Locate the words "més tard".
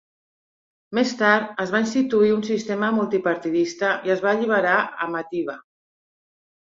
0.97-1.51